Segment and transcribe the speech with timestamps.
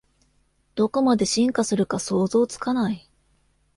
[0.73, 3.07] どこまで進化するか想像つかない